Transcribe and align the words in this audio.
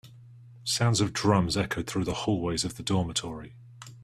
Sounds 0.63 0.99
of 0.99 1.13
drums 1.13 1.55
echoed 1.55 1.85
through 1.85 2.05
the 2.05 2.15
hallways 2.25 2.65
of 2.65 2.75
the 2.75 2.81
dormitory. 2.81 3.53